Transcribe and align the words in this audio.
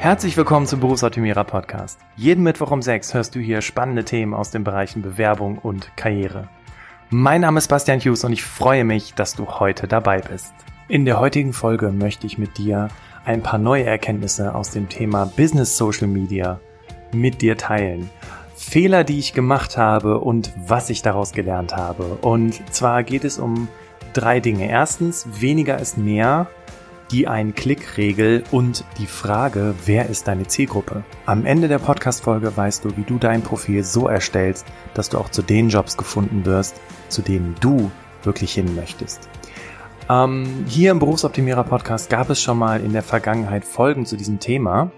Herzlich 0.00 0.34
willkommen 0.38 0.66
zum 0.66 0.80
Berufsoptimierer 0.80 1.44
Podcast. 1.44 2.00
Jeden 2.16 2.42
Mittwoch 2.42 2.70
um 2.70 2.80
6 2.80 3.12
hörst 3.12 3.34
du 3.34 3.38
hier 3.38 3.60
spannende 3.60 4.02
Themen 4.02 4.32
aus 4.32 4.50
den 4.50 4.64
Bereichen 4.64 5.02
Bewerbung 5.02 5.58
und 5.58 5.94
Karriere. 5.94 6.48
Mein 7.10 7.42
Name 7.42 7.58
ist 7.58 7.68
Bastian 7.68 8.00
Hughes 8.00 8.24
und 8.24 8.32
ich 8.32 8.42
freue 8.42 8.84
mich, 8.84 9.12
dass 9.12 9.34
du 9.34 9.46
heute 9.46 9.86
dabei 9.86 10.22
bist. 10.22 10.54
In 10.88 11.04
der 11.04 11.20
heutigen 11.20 11.52
Folge 11.52 11.92
möchte 11.92 12.26
ich 12.26 12.38
mit 12.38 12.56
dir 12.56 12.88
ein 13.26 13.42
paar 13.42 13.58
neue 13.58 13.84
Erkenntnisse 13.84 14.54
aus 14.54 14.70
dem 14.70 14.88
Thema 14.88 15.26
Business 15.26 15.76
Social 15.76 16.08
Media 16.08 16.60
mit 17.12 17.42
dir 17.42 17.58
teilen. 17.58 18.08
Fehler, 18.56 19.04
die 19.04 19.18
ich 19.18 19.34
gemacht 19.34 19.76
habe 19.76 20.20
und 20.20 20.50
was 20.56 20.88
ich 20.88 21.02
daraus 21.02 21.32
gelernt 21.32 21.76
habe. 21.76 22.04
Und 22.22 22.62
zwar 22.72 23.02
geht 23.02 23.24
es 23.24 23.38
um 23.38 23.68
drei 24.14 24.40
Dinge. 24.40 24.66
Erstens, 24.66 25.28
weniger 25.42 25.78
ist 25.78 25.98
mehr 25.98 26.46
die 27.10 27.26
Ein-Klick-Regel 27.26 28.44
und 28.52 28.84
die 28.98 29.06
Frage, 29.06 29.74
wer 29.84 30.08
ist 30.08 30.28
deine 30.28 30.46
Zielgruppe? 30.46 31.02
Am 31.26 31.44
Ende 31.44 31.66
der 31.66 31.80
Podcast-Folge 31.80 32.56
weißt 32.56 32.84
du, 32.84 32.96
wie 32.96 33.02
du 33.02 33.18
dein 33.18 33.42
Profil 33.42 33.82
so 33.82 34.06
erstellst, 34.06 34.66
dass 34.94 35.08
du 35.08 35.18
auch 35.18 35.28
zu 35.28 35.42
den 35.42 35.68
Jobs 35.68 35.96
gefunden 35.96 36.44
wirst, 36.44 36.80
zu 37.08 37.22
denen 37.22 37.56
du 37.60 37.90
wirklich 38.22 38.52
hin 38.52 38.76
möchtest. 38.76 39.28
Ähm, 40.08 40.64
hier 40.68 40.92
im 40.92 41.00
Berufsoptimierer 41.00 41.64
Podcast 41.64 42.10
gab 42.10 42.30
es 42.30 42.40
schon 42.40 42.58
mal 42.58 42.80
in 42.80 42.92
der 42.92 43.02
Vergangenheit 43.02 43.64
Folgen 43.64 44.06
zu 44.06 44.16
diesem 44.16 44.38
Thema. 44.38 44.92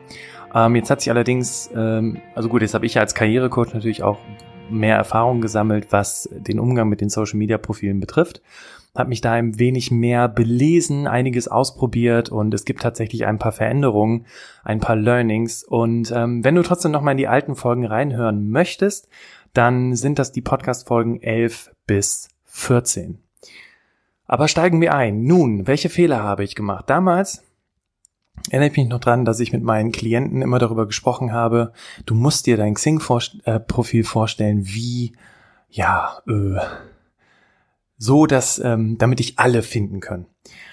Ähm, 0.54 0.76
jetzt 0.76 0.90
hat 0.90 1.00
sich 1.00 1.10
allerdings, 1.10 1.70
ähm, 1.74 2.18
also 2.34 2.48
gut, 2.50 2.60
jetzt 2.60 2.74
habe 2.74 2.84
ich 2.84 2.98
als 2.98 3.14
Karrierecoach 3.14 3.72
natürlich 3.72 4.02
auch 4.02 4.18
mehr 4.68 4.96
Erfahrung 4.96 5.40
gesammelt, 5.40 5.88
was 5.90 6.28
den 6.32 6.58
Umgang 6.58 6.88
mit 6.88 7.00
den 7.00 7.08
Social 7.08 7.38
Media 7.38 7.58
Profilen 7.58 8.00
betrifft 8.00 8.42
habe 8.94 9.08
mich 9.08 9.22
da 9.22 9.32
ein 9.32 9.58
wenig 9.58 9.90
mehr 9.90 10.28
belesen, 10.28 11.06
einiges 11.06 11.48
ausprobiert 11.48 12.28
und 12.28 12.52
es 12.52 12.64
gibt 12.64 12.82
tatsächlich 12.82 13.24
ein 13.26 13.38
paar 13.38 13.52
Veränderungen, 13.52 14.26
ein 14.64 14.80
paar 14.80 14.96
Learnings. 14.96 15.64
Und 15.64 16.12
ähm, 16.14 16.44
wenn 16.44 16.54
du 16.54 16.62
trotzdem 16.62 16.92
noch 16.92 17.00
mal 17.00 17.12
in 17.12 17.16
die 17.16 17.28
alten 17.28 17.56
Folgen 17.56 17.86
reinhören 17.86 18.50
möchtest, 18.50 19.08
dann 19.54 19.94
sind 19.96 20.18
das 20.18 20.32
die 20.32 20.42
Podcast-Folgen 20.42 21.22
11 21.22 21.74
bis 21.86 22.28
14. 22.44 23.18
Aber 24.26 24.48
steigen 24.48 24.80
wir 24.80 24.94
ein. 24.94 25.24
Nun, 25.24 25.66
welche 25.66 25.88
Fehler 25.88 26.22
habe 26.22 26.44
ich 26.44 26.54
gemacht? 26.54 26.88
Damals 26.88 27.42
erinnere 28.50 28.70
ich 28.70 28.76
mich 28.76 28.88
noch 28.88 29.00
dran, 29.00 29.24
dass 29.24 29.40
ich 29.40 29.52
mit 29.52 29.62
meinen 29.62 29.92
Klienten 29.92 30.42
immer 30.42 30.58
darüber 30.58 30.86
gesprochen 30.86 31.32
habe, 31.32 31.72
du 32.06 32.14
musst 32.14 32.46
dir 32.46 32.56
dein 32.56 32.74
Xing-Profil 32.74 34.00
äh, 34.00 34.04
vorstellen, 34.04 34.66
wie, 34.66 35.12
ja, 35.68 36.18
äh, 36.26 36.58
so 38.02 38.26
dass 38.26 38.58
ähm, 38.58 38.98
damit 38.98 39.20
dich 39.20 39.38
alle 39.38 39.62
finden 39.62 40.00
können. 40.00 40.26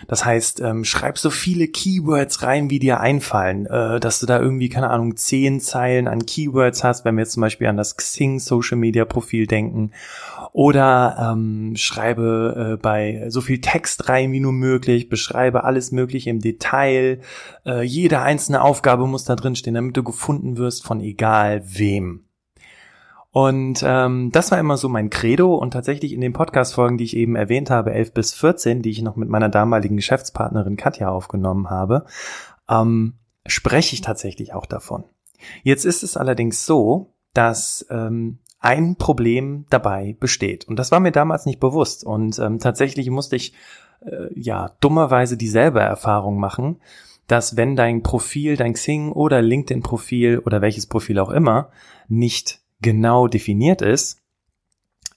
Das 0.07 0.25
heißt, 0.25 0.61
ähm, 0.61 0.83
schreib 0.83 1.19
so 1.19 1.29
viele 1.29 1.67
Keywords 1.67 2.41
rein, 2.41 2.71
wie 2.71 2.79
dir 2.79 3.01
einfallen, 3.01 3.67
äh, 3.67 3.99
dass 3.99 4.19
du 4.19 4.25
da 4.25 4.39
irgendwie 4.39 4.69
keine 4.69 4.89
Ahnung 4.89 5.15
zehn 5.15 5.59
Zeilen 5.59 6.07
an 6.07 6.25
Keywords 6.25 6.83
hast, 6.83 7.05
wenn 7.05 7.15
wir 7.15 7.21
jetzt 7.21 7.33
zum 7.33 7.41
Beispiel 7.41 7.67
an 7.67 7.77
das 7.77 7.97
Xing 7.97 8.39
Social 8.39 8.77
Media 8.77 9.05
Profil 9.05 9.45
denken, 9.45 9.91
oder 10.53 11.33
ähm, 11.33 11.75
schreibe 11.75 12.73
äh, 12.73 12.81
bei 12.81 13.25
so 13.29 13.41
viel 13.41 13.61
Text 13.61 14.09
rein 14.09 14.31
wie 14.31 14.39
nur 14.39 14.53
möglich, 14.53 15.07
beschreibe 15.07 15.65
alles 15.65 15.91
Mögliche 15.91 16.31
im 16.31 16.39
Detail, 16.39 17.19
äh, 17.63 17.83
jede 17.83 18.21
einzelne 18.21 18.63
Aufgabe 18.63 19.05
muss 19.05 19.25
da 19.25 19.35
drin 19.35 19.55
stehen, 19.55 19.75
damit 19.75 19.95
du 19.95 20.01
gefunden 20.01 20.57
wirst 20.57 20.83
von 20.83 20.99
egal 20.99 21.61
wem. 21.65 22.23
Und 23.31 23.83
ähm, 23.85 24.31
das 24.31 24.49
war 24.49 24.59
immer 24.59 24.77
so 24.77 24.89
mein 24.89 25.11
Credo 25.11 25.55
und 25.55 25.71
tatsächlich 25.71 26.13
in 26.13 26.21
den 26.21 26.33
Podcast-Folgen, 26.33 26.97
die 26.97 27.03
ich 27.03 27.15
eben 27.15 27.35
erwähnt 27.35 27.69
habe, 27.69 27.93
11 27.93 28.13
bis 28.13 28.33
14, 28.33 28.81
die 28.81 28.89
ich 28.89 29.01
noch 29.03 29.15
mit 29.15 29.29
meiner 29.29 29.49
damaligen 29.49 29.97
Geschäftspartnerin 29.97 30.77
Katja 30.77 31.09
aufgenommen 31.09 31.69
habe, 31.69 32.05
ähm, 32.67 33.19
spreche 33.45 33.93
ich 33.93 34.01
tatsächlich 34.01 34.53
auch 34.53 34.65
davon. 34.65 35.03
Jetzt 35.63 35.85
ist 35.85 36.01
es 36.03 36.17
allerdings 36.17 36.65
so, 36.65 37.13
dass 37.33 37.85
ähm, 37.91 38.39
ein 38.59 38.95
Problem 38.95 39.65
dabei 39.69 40.17
besteht. 40.19 40.67
Und 40.67 40.77
das 40.77 40.91
war 40.91 40.99
mir 40.99 41.11
damals 41.11 41.45
nicht 41.45 41.59
bewusst. 41.59 42.03
Und 42.03 42.39
ähm, 42.39 42.59
tatsächlich 42.59 43.09
musste 43.09 43.35
ich 43.35 43.53
äh, 44.01 44.27
ja 44.33 44.71
dummerweise 44.81 45.37
dieselbe 45.37 45.79
Erfahrung 45.79 46.39
machen, 46.39 46.81
dass 47.27 47.55
wenn 47.55 47.75
dein 47.75 48.01
Profil, 48.01 48.57
dein 48.57 48.73
Xing 48.73 49.11
oder 49.11 49.41
LinkedIn-Profil 49.41 50.39
oder 50.39 50.61
welches 50.61 50.87
Profil 50.87 51.19
auch 51.19 51.29
immer 51.29 51.69
nicht 52.07 52.59
genau 52.81 53.27
definiert 53.27 53.81
ist, 53.81 54.21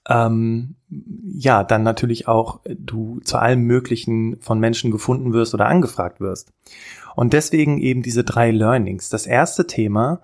ähm, 0.08 0.76
ja, 0.88 1.64
dann 1.64 1.82
natürlich 1.82 2.28
auch 2.28 2.60
du 2.64 3.20
zu 3.20 3.38
allem 3.38 3.62
Möglichen 3.62 4.40
von 4.40 4.58
Menschen 4.58 4.90
gefunden 4.90 5.32
wirst 5.32 5.54
oder 5.54 5.66
angefragt 5.66 6.20
wirst. 6.20 6.52
Und 7.14 7.32
deswegen 7.32 7.78
eben 7.78 8.02
diese 8.02 8.24
drei 8.24 8.50
Learnings. 8.50 9.08
Das 9.08 9.26
erste 9.26 9.66
Thema 9.66 10.20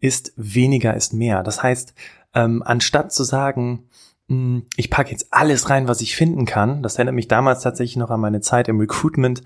ist 0.00 0.32
weniger 0.36 0.94
ist 0.94 1.12
mehr. 1.12 1.42
Das 1.42 1.62
heißt, 1.62 1.94
ähm, 2.34 2.62
anstatt 2.64 3.12
zu 3.12 3.22
sagen, 3.24 3.84
hm, 4.28 4.64
ich 4.76 4.90
packe 4.90 5.10
jetzt 5.10 5.28
alles 5.30 5.70
rein, 5.70 5.88
was 5.88 6.00
ich 6.00 6.16
finden 6.16 6.44
kann, 6.44 6.82
das 6.82 6.96
erinnert 6.96 7.14
mich 7.14 7.28
damals 7.28 7.62
tatsächlich 7.62 7.96
noch 7.96 8.10
an 8.10 8.20
meine 8.20 8.40
Zeit 8.40 8.68
im 8.68 8.80
Recruitment, 8.80 9.42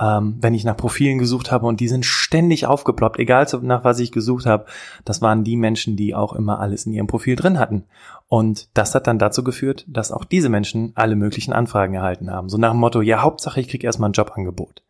ähm, 0.00 0.38
wenn 0.40 0.54
ich 0.54 0.64
nach 0.64 0.76
Profilen 0.76 1.18
gesucht 1.18 1.52
habe 1.52 1.66
und 1.66 1.80
die 1.80 1.88
sind 1.88 2.04
ständig 2.04 2.66
aufgeploppt, 2.66 3.18
egal 3.18 3.46
nach 3.62 3.84
was 3.84 4.00
ich 4.00 4.10
gesucht 4.10 4.46
habe, 4.46 4.66
das 5.04 5.22
waren 5.22 5.44
die 5.44 5.56
Menschen, 5.56 5.96
die 5.96 6.14
auch 6.14 6.32
immer 6.32 6.58
alles 6.60 6.86
in 6.86 6.92
ihrem 6.92 7.06
Profil 7.06 7.36
drin 7.36 7.58
hatten. 7.58 7.84
Und 8.28 8.68
das 8.74 8.94
hat 8.94 9.06
dann 9.06 9.18
dazu 9.18 9.44
geführt, 9.44 9.84
dass 9.88 10.10
auch 10.10 10.24
diese 10.24 10.48
Menschen 10.48 10.92
alle 10.96 11.14
möglichen 11.14 11.52
Anfragen 11.52 11.94
erhalten 11.94 12.30
haben. 12.30 12.48
So 12.48 12.58
nach 12.58 12.72
dem 12.72 12.80
Motto, 12.80 13.02
ja, 13.02 13.22
Hauptsache 13.22 13.60
ich 13.60 13.68
kriege 13.68 13.86
erstmal 13.86 14.10
ein 14.10 14.14
Jobangebot. 14.14 14.82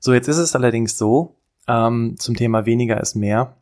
So, 0.00 0.12
jetzt 0.12 0.28
ist 0.28 0.38
es 0.38 0.54
allerdings 0.54 0.96
so, 0.96 1.34
ähm, 1.66 2.14
zum 2.18 2.36
Thema 2.36 2.66
weniger 2.66 3.00
ist 3.00 3.16
mehr, 3.16 3.54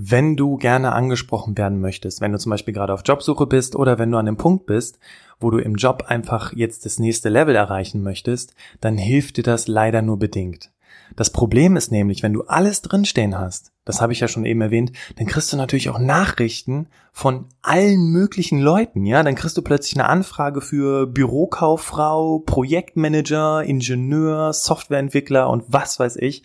wenn 0.00 0.36
du 0.36 0.56
gerne 0.56 0.92
angesprochen 0.92 1.58
werden 1.58 1.80
möchtest, 1.80 2.20
wenn 2.20 2.30
du 2.30 2.38
zum 2.38 2.50
Beispiel 2.50 2.72
gerade 2.72 2.94
auf 2.94 3.02
Jobsuche 3.04 3.46
bist 3.46 3.74
oder 3.74 3.98
wenn 3.98 4.12
du 4.12 4.18
an 4.18 4.28
einem 4.28 4.36
Punkt 4.36 4.66
bist, 4.66 5.00
wo 5.40 5.50
du 5.50 5.58
im 5.58 5.74
Job 5.74 6.04
einfach 6.06 6.52
jetzt 6.52 6.84
das 6.84 7.00
nächste 7.00 7.28
Level 7.28 7.56
erreichen 7.56 8.02
möchtest, 8.02 8.54
dann 8.80 8.96
hilft 8.96 9.38
dir 9.38 9.42
das 9.42 9.66
leider 9.66 10.00
nur 10.00 10.16
bedingt. 10.18 10.70
Das 11.16 11.30
Problem 11.30 11.76
ist 11.76 11.90
nämlich, 11.90 12.22
wenn 12.22 12.32
du 12.32 12.42
alles 12.44 12.80
drinstehen 12.82 13.36
hast, 13.36 13.72
das 13.84 14.00
habe 14.00 14.12
ich 14.12 14.20
ja 14.20 14.28
schon 14.28 14.44
eben 14.44 14.60
erwähnt, 14.60 14.92
dann 15.16 15.26
kriegst 15.26 15.52
du 15.52 15.56
natürlich 15.56 15.88
auch 15.88 15.98
Nachrichten 15.98 16.86
von 17.12 17.46
allen 17.62 18.12
möglichen 18.12 18.60
Leuten, 18.60 19.04
ja, 19.04 19.22
dann 19.24 19.34
kriegst 19.34 19.56
du 19.56 19.62
plötzlich 19.62 19.98
eine 19.98 20.08
Anfrage 20.08 20.60
für 20.60 21.06
Bürokauffrau, 21.06 22.38
Projektmanager, 22.40 23.64
Ingenieur, 23.64 24.52
Softwareentwickler 24.52 25.50
und 25.50 25.64
was 25.66 25.98
weiß 25.98 26.16
ich. 26.16 26.44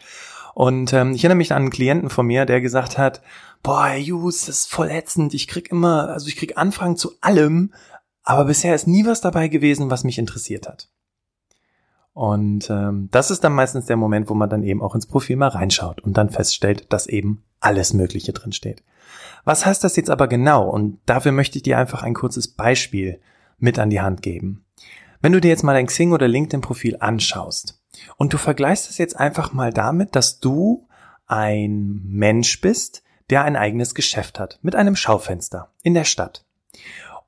Und 0.53 0.93
ähm, 0.93 1.13
ich 1.13 1.23
erinnere 1.23 1.37
mich 1.37 1.51
an 1.51 1.63
einen 1.63 1.71
Klienten 1.71 2.09
von 2.09 2.27
mir, 2.27 2.45
der 2.45 2.61
gesagt 2.61 2.97
hat, 2.97 3.21
boah, 3.63 3.87
Herr 3.87 3.99
Hughes, 3.99 4.45
das 4.45 4.59
ist 4.59 4.69
voll 4.69 4.89
ätzend. 4.89 5.33
Ich 5.33 5.47
krieg 5.47 5.71
immer, 5.71 6.09
also 6.09 6.27
ich 6.27 6.35
krieg 6.35 6.57
Anfragen 6.57 6.97
zu 6.97 7.13
allem, 7.21 7.73
aber 8.23 8.45
bisher 8.45 8.75
ist 8.75 8.87
nie 8.87 9.05
was 9.05 9.21
dabei 9.21 9.47
gewesen, 9.47 9.89
was 9.89 10.03
mich 10.03 10.19
interessiert 10.19 10.67
hat. 10.67 10.89
Und 12.13 12.69
ähm, 12.69 13.09
das 13.11 13.31
ist 13.31 13.43
dann 13.43 13.53
meistens 13.53 13.87
der 13.87 13.97
Moment, 13.97 14.29
wo 14.29 14.35
man 14.35 14.49
dann 14.49 14.63
eben 14.63 14.83
auch 14.83 14.93
ins 14.93 15.07
Profil 15.07 15.35
mal 15.35 15.47
reinschaut 15.47 16.01
und 16.01 16.15
dann 16.15 16.29
feststellt, 16.29 16.93
dass 16.93 17.07
eben 17.07 17.43
alles 17.59 17.93
Mögliche 17.93 18.33
drin 18.33 18.51
steht. 18.51 18.83
Was 19.45 19.65
heißt 19.65 19.83
das 19.83 19.95
jetzt 19.95 20.11
aber 20.11 20.27
genau? 20.27 20.69
Und 20.69 20.99
dafür 21.07 21.31
möchte 21.31 21.57
ich 21.57 21.63
dir 21.63 21.79
einfach 21.79 22.03
ein 22.03 22.13
kurzes 22.13 22.47
Beispiel 22.47 23.19
mit 23.57 23.79
an 23.79 23.89
die 23.89 24.01
Hand 24.01 24.21
geben. 24.21 24.63
Wenn 25.21 25.31
du 25.31 25.41
dir 25.41 25.49
jetzt 25.49 25.63
mal 25.63 25.73
dein 25.73 25.87
Xing 25.87 26.11
oder 26.11 26.27
LinkedIn-Profil 26.27 26.97
anschaust 26.99 27.82
und 28.17 28.33
du 28.33 28.37
vergleichst 28.37 28.89
es 28.89 28.97
jetzt 28.97 29.19
einfach 29.19 29.53
mal 29.53 29.71
damit, 29.71 30.15
dass 30.15 30.39
du 30.39 30.87
ein 31.25 32.01
Mensch 32.05 32.61
bist, 32.61 33.03
der 33.29 33.43
ein 33.43 33.55
eigenes 33.55 33.95
Geschäft 33.95 34.39
hat, 34.39 34.59
mit 34.61 34.75
einem 34.75 34.95
Schaufenster 34.95 35.69
in 35.81 35.93
der 35.93 36.03
Stadt. 36.03 36.45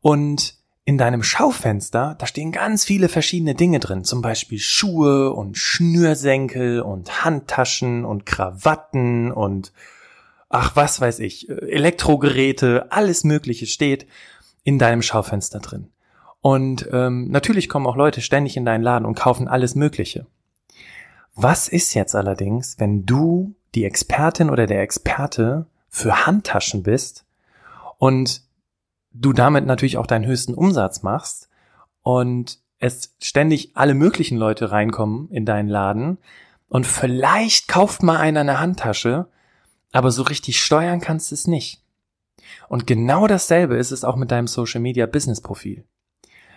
Und 0.01 0.55
in 0.83 0.99
deinem 0.99 1.23
Schaufenster, 1.23 2.15
da 2.19 2.27
stehen 2.27 2.51
ganz 2.51 2.85
viele 2.85 3.09
verschiedene 3.09 3.55
Dinge 3.55 3.79
drin, 3.79 4.03
zum 4.03 4.21
Beispiel 4.21 4.59
Schuhe 4.59 5.33
und 5.33 5.57
Schnürsenkel 5.57 6.81
und 6.81 7.25
Handtaschen 7.25 8.05
und 8.05 8.27
Krawatten 8.27 9.31
und 9.31 9.73
ach 10.49 10.75
was 10.75 11.01
weiß 11.01 11.19
ich, 11.19 11.49
Elektrogeräte, 11.49 12.91
alles 12.91 13.23
Mögliche 13.23 13.65
steht 13.65 14.05
in 14.63 14.77
deinem 14.77 15.01
Schaufenster 15.01 15.59
drin. 15.59 15.89
Und 16.41 16.87
ähm, 16.93 17.31
natürlich 17.31 17.67
kommen 17.67 17.87
auch 17.87 17.95
Leute 17.95 18.21
ständig 18.21 18.55
in 18.55 18.65
deinen 18.65 18.83
Laden 18.83 19.05
und 19.05 19.15
kaufen 19.15 19.47
alles 19.47 19.73
Mögliche. 19.73 20.27
Was 21.35 21.67
ist 21.67 21.93
jetzt 21.93 22.15
allerdings, 22.15 22.79
wenn 22.79 23.05
du 23.05 23.55
die 23.75 23.83
Expertin 23.83 24.49
oder 24.49 24.67
der 24.67 24.81
Experte 24.81 25.67
für 25.89 26.25
Handtaschen 26.25 26.81
bist 26.81 27.25
und 27.97 28.41
du 29.11 29.33
damit 29.33 29.65
natürlich 29.65 29.97
auch 29.97 30.07
deinen 30.07 30.25
höchsten 30.25 30.53
Umsatz 30.53 31.03
machst 31.03 31.49
und 32.01 32.59
es 32.79 33.15
ständig 33.21 33.75
alle 33.75 33.93
möglichen 33.93 34.37
Leute 34.37 34.71
reinkommen 34.71 35.29
in 35.29 35.45
deinen 35.45 35.69
Laden 35.69 36.17
und 36.69 36.87
vielleicht 36.87 37.67
kauft 37.67 38.01
mal 38.01 38.17
einer 38.17 38.41
eine 38.41 38.59
Handtasche, 38.59 39.27
aber 39.91 40.11
so 40.11 40.23
richtig 40.23 40.61
steuern 40.61 41.01
kannst 41.01 41.31
du 41.31 41.35
es 41.35 41.47
nicht. 41.47 41.81
Und 42.69 42.87
genau 42.87 43.27
dasselbe 43.27 43.75
ist 43.75 43.91
es 43.91 44.03
auch 44.03 44.15
mit 44.15 44.31
deinem 44.31 44.47
Social 44.47 44.81
Media 44.81 45.05
Business 45.05 45.41
Profil. 45.41 45.83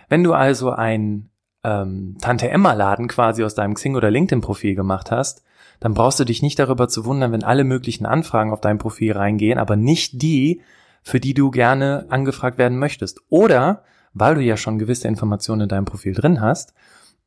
Wenn 0.07 0.23
du 0.23 0.33
also 0.33 0.71
ein 0.71 1.29
ähm, 1.63 2.17
Tante 2.21 2.49
Emma 2.49 2.73
Laden 2.73 3.07
quasi 3.07 3.43
aus 3.43 3.55
deinem 3.55 3.73
Xing 3.73 3.95
oder 3.95 4.11
LinkedIn 4.11 4.41
Profil 4.41 4.75
gemacht 4.75 5.11
hast, 5.11 5.43
dann 5.79 5.93
brauchst 5.93 6.19
du 6.19 6.25
dich 6.25 6.41
nicht 6.41 6.59
darüber 6.59 6.87
zu 6.87 7.05
wundern, 7.05 7.31
wenn 7.31 7.43
alle 7.43 7.63
möglichen 7.63 8.05
Anfragen 8.05 8.51
auf 8.51 8.61
dein 8.61 8.77
Profil 8.77 9.13
reingehen, 9.13 9.59
aber 9.59 9.75
nicht 9.75 10.21
die, 10.21 10.61
für 11.01 11.19
die 11.19 11.33
du 11.33 11.51
gerne 11.51 12.05
angefragt 12.09 12.57
werden 12.57 12.77
möchtest. 12.77 13.21
Oder, 13.29 13.83
weil 14.13 14.35
du 14.35 14.41
ja 14.41 14.57
schon 14.57 14.79
gewisse 14.79 15.07
Informationen 15.07 15.61
in 15.61 15.69
deinem 15.69 15.85
Profil 15.85 16.13
drin 16.13 16.41
hast, 16.41 16.73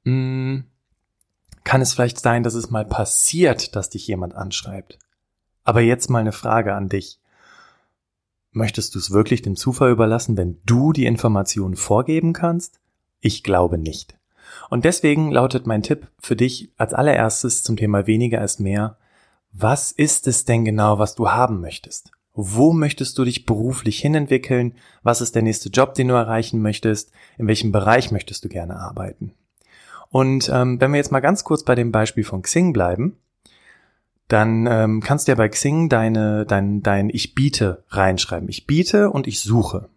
mm, 0.05 0.61
kann 1.64 1.81
es 1.81 1.94
vielleicht 1.94 2.20
sein, 2.20 2.43
dass 2.43 2.55
es 2.55 2.70
mal 2.70 2.85
passiert, 2.85 3.76
dass 3.76 3.88
dich 3.88 4.06
jemand 4.06 4.35
anschreibt. 4.35 4.99
Aber 5.64 5.81
jetzt 5.81 6.11
mal 6.11 6.19
eine 6.19 6.32
Frage 6.32 6.75
an 6.75 6.88
dich. 6.88 7.20
Möchtest 8.50 8.94
du 8.94 8.99
es 8.99 9.12
wirklich 9.12 9.40
dem 9.40 9.56
Zufall 9.56 9.93
überlassen, 9.93 10.37
wenn 10.37 10.61
du 10.67 10.93
die 10.93 11.06
Informationen 11.06 11.76
vorgeben 11.76 12.32
kannst? 12.32 12.81
Ich 13.20 13.43
glaube 13.43 13.78
nicht. 13.78 14.19
Und 14.70 14.84
deswegen 14.84 15.31
lautet 15.31 15.66
mein 15.66 15.82
Tipp 15.82 16.08
für 16.19 16.37
dich 16.37 16.70
als 16.76 16.94
allererstes 16.94 17.62
zum 17.62 17.76
Thema 17.76 18.06
weniger 18.06 18.43
ist 18.43 18.60
mehr. 18.60 18.96
Was 19.52 19.93
ist 19.93 20.26
es 20.26 20.44
denn 20.44 20.64
genau, 20.64 20.99
was 20.99 21.14
du 21.14 21.31
haben 21.31 21.60
möchtest? 21.60 22.10
Wo 22.34 22.72
möchtest 22.72 23.19
du 23.19 23.25
dich 23.25 23.44
beruflich 23.44 23.99
hinentwickeln? 23.99 24.75
Was 25.02 25.20
ist 25.20 25.34
der 25.34 25.43
nächste 25.43 25.69
Job, 25.69 25.94
den 25.94 26.08
du 26.08 26.14
erreichen 26.14 26.62
möchtest? 26.62 27.12
In 27.37 27.46
welchem 27.46 27.72
Bereich 27.72 28.10
möchtest 28.10 28.44
du 28.44 28.49
gerne 28.49 28.76
arbeiten? 28.76 29.34
Und 30.08 30.50
ähm, 30.52 30.81
wenn 30.81 30.93
wir 30.93 30.99
jetzt 30.99 31.12
mal 31.12 31.20
ganz 31.20 31.44
kurz 31.44 31.62
bei 31.64 31.75
dem 31.75 31.93
Beispiel 31.93 32.25
von 32.25 32.43
Xing 32.43 32.72
bleiben, 32.72 33.19
dann 34.28 34.66
ähm, 34.66 35.02
kannst 35.02 35.28
du 35.28 35.32
ja 35.32 35.37
bei 35.37 35.49
Xing 35.49 35.90
deine, 35.90 36.46
dein, 36.46 36.82
dein 36.82 37.10
Ich 37.10 37.34
biete 37.34 37.84
reinschreiben. 37.88 38.49
Ich 38.49 38.66
biete 38.66 39.10
und 39.10 39.26
ich 39.26 39.40
suche. 39.40 39.90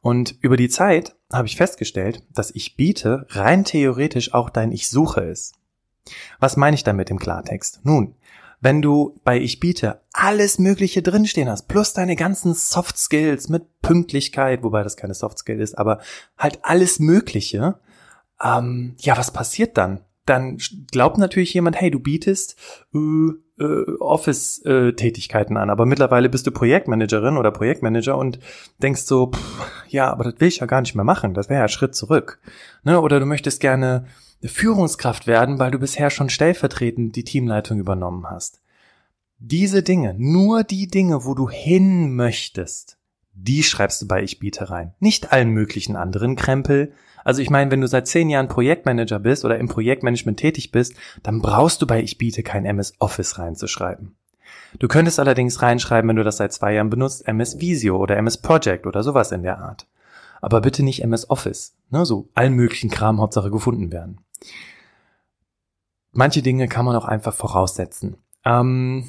Und 0.00 0.36
über 0.40 0.56
die 0.56 0.68
Zeit 0.68 1.16
habe 1.32 1.46
ich 1.46 1.56
festgestellt, 1.56 2.22
dass 2.32 2.50
ich 2.50 2.76
biete 2.76 3.26
rein 3.30 3.64
theoretisch 3.64 4.34
auch 4.34 4.50
dein 4.50 4.72
Ich 4.72 4.88
suche 4.88 5.20
ist. 5.20 5.54
Was 6.40 6.56
meine 6.56 6.74
ich 6.74 6.84
damit 6.84 7.10
im 7.10 7.18
Klartext? 7.18 7.80
Nun, 7.84 8.14
wenn 8.60 8.82
du 8.82 9.20
bei 9.24 9.38
Ich 9.38 9.60
biete 9.60 10.00
alles 10.12 10.58
Mögliche 10.58 11.02
drinstehen 11.02 11.48
hast, 11.48 11.68
plus 11.68 11.92
deine 11.92 12.16
ganzen 12.16 12.54
Soft 12.54 12.98
Skills 12.98 13.48
mit 13.48 13.80
Pünktlichkeit, 13.82 14.62
wobei 14.62 14.82
das 14.82 14.96
keine 14.96 15.14
Soft 15.14 15.38
Skill 15.38 15.60
ist, 15.60 15.78
aber 15.78 16.00
halt 16.36 16.58
alles 16.62 16.98
Mögliche, 16.98 17.78
ähm, 18.42 18.96
ja, 18.98 19.16
was 19.16 19.32
passiert 19.32 19.76
dann? 19.76 20.00
Dann 20.24 20.58
glaubt 20.90 21.18
natürlich 21.18 21.54
jemand, 21.54 21.80
hey, 21.80 21.90
du 21.90 22.00
bietest 22.00 22.56
äh, 22.94 23.32
äh, 23.58 23.92
Office-Tätigkeiten 24.00 25.56
an, 25.56 25.70
aber 25.70 25.86
mittlerweile 25.86 26.28
bist 26.28 26.46
du 26.46 26.50
Projektmanagerin 26.50 27.36
oder 27.36 27.50
Projektmanager 27.50 28.16
und 28.16 28.38
denkst 28.82 29.02
so, 29.02 29.30
pff, 29.32 29.82
ja, 29.88 30.10
aber 30.10 30.24
das 30.24 30.34
will 30.40 30.48
ich 30.48 30.58
ja 30.58 30.66
gar 30.66 30.80
nicht 30.80 30.94
mehr 30.94 31.04
machen, 31.04 31.34
das 31.34 31.48
wäre 31.48 31.60
ja 31.60 31.68
Schritt 31.68 31.94
zurück. 31.94 32.38
Ne? 32.84 33.00
Oder 33.00 33.20
du 33.20 33.26
möchtest 33.26 33.60
gerne 33.60 34.06
Führungskraft 34.42 35.26
werden, 35.26 35.58
weil 35.58 35.70
du 35.70 35.78
bisher 35.78 36.10
schon 36.10 36.28
stellvertretend 36.28 37.16
die 37.16 37.24
Teamleitung 37.24 37.78
übernommen 37.78 38.30
hast. 38.30 38.60
Diese 39.38 39.82
Dinge, 39.82 40.14
nur 40.18 40.64
die 40.64 40.88
Dinge, 40.88 41.24
wo 41.24 41.34
du 41.34 41.48
hin 41.48 42.14
möchtest, 42.14 42.97
die 43.40 43.62
schreibst 43.62 44.02
du 44.02 44.08
bei 44.08 44.22
Ich 44.22 44.38
biete 44.38 44.70
rein. 44.70 44.94
Nicht 45.00 45.32
allen 45.32 45.50
möglichen 45.50 45.96
anderen 45.96 46.36
Krempel, 46.36 46.92
also 47.24 47.42
ich 47.42 47.50
meine, 47.50 47.70
wenn 47.70 47.82
du 47.82 47.88
seit 47.88 48.06
zehn 48.06 48.30
Jahren 48.30 48.48
Projektmanager 48.48 49.18
bist 49.18 49.44
oder 49.44 49.58
im 49.58 49.68
Projektmanagement 49.68 50.38
tätig 50.38 50.70
bist, 50.70 50.94
dann 51.22 51.42
brauchst 51.42 51.82
du 51.82 51.86
bei 51.86 52.00
Ich 52.02 52.16
biete 52.16 52.42
kein 52.42 52.64
MS 52.64 52.94
Office 53.00 53.38
reinzuschreiben. 53.38 54.16
Du 54.78 54.88
könntest 54.88 55.18
allerdings 55.18 55.60
reinschreiben, 55.60 56.08
wenn 56.08 56.16
du 56.16 56.24
das 56.24 56.38
seit 56.38 56.54
zwei 56.54 56.72
Jahren 56.72 56.88
benutzt, 56.88 57.28
MS 57.28 57.60
Visio 57.60 57.98
oder 57.98 58.16
MS 58.16 58.38
Project 58.38 58.86
oder 58.86 59.02
sowas 59.02 59.30
in 59.32 59.42
der 59.42 59.58
Art. 59.58 59.86
Aber 60.40 60.60
bitte 60.60 60.82
nicht 60.82 61.02
MS 61.02 61.28
Office. 61.28 61.74
Ne, 61.90 62.06
so 62.06 62.28
allen 62.34 62.54
möglichen 62.54 62.90
Kram 62.90 63.20
Hauptsache 63.20 63.50
gefunden 63.50 63.92
werden. 63.92 64.20
Manche 66.12 66.40
Dinge 66.40 66.66
kann 66.68 66.86
man 66.86 66.96
auch 66.96 67.04
einfach 67.04 67.34
voraussetzen. 67.34 68.16
Ähm, 68.46 69.08